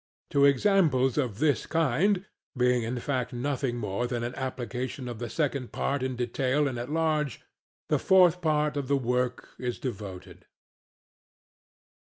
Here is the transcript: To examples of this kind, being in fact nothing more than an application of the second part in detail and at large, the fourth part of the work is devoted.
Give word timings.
To 0.31 0.45
examples 0.45 1.15
of 1.19 1.37
this 1.37 1.67
kind, 1.67 2.25
being 2.57 2.81
in 2.81 2.97
fact 2.99 3.33
nothing 3.33 3.77
more 3.77 4.07
than 4.07 4.23
an 4.23 4.33
application 4.33 5.07
of 5.07 5.19
the 5.19 5.29
second 5.29 5.71
part 5.71 6.01
in 6.01 6.15
detail 6.15 6.67
and 6.67 6.79
at 6.79 6.89
large, 6.89 7.41
the 7.87 7.99
fourth 7.99 8.41
part 8.41 8.75
of 8.77 8.87
the 8.87 8.97
work 8.97 9.49
is 9.59 9.77
devoted. 9.77 10.47